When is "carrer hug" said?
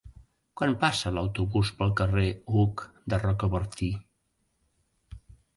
2.01-2.85